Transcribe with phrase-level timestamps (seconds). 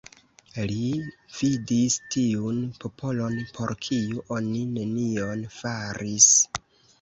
[0.69, 0.85] Li
[1.39, 6.33] vidis tiun popolon, por kiu oni nenion faris.